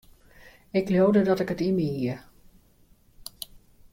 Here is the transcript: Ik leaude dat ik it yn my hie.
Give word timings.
Ik 0.71 0.89
leaude 0.91 1.21
dat 1.27 1.39
ik 1.41 1.51
it 1.53 1.61
yn 1.67 1.75
my 1.77 1.87
hie. 1.95 2.15